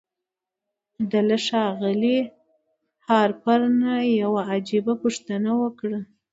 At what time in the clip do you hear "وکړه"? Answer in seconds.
5.61-5.99